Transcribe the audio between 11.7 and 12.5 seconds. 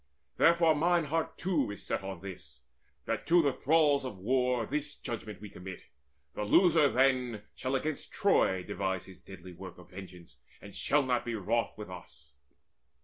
with us."